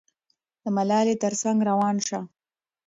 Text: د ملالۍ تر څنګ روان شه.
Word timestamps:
د 0.63 0.65
ملالۍ 0.75 1.15
تر 1.23 1.33
څنګ 1.41 1.57
روان 1.69 1.95
شه. 2.07 2.19